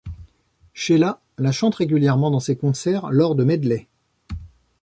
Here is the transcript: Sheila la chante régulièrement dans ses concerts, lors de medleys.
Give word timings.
Sheila 0.73 1.21
la 1.37 1.51
chante 1.51 1.75
régulièrement 1.75 2.31
dans 2.31 2.39
ses 2.39 2.55
concerts, 2.55 3.11
lors 3.11 3.35
de 3.35 3.43
medleys. 3.43 3.85